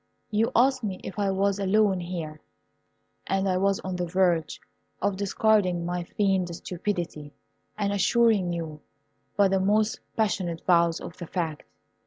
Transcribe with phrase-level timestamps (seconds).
[0.31, 2.41] You asked me if I was alone here,
[3.27, 4.59] and I was on the verge
[4.99, 7.33] of discarding my feigned stupidity,
[7.77, 8.81] and assuring you
[9.37, 11.61] by the most passionate vows of the fact.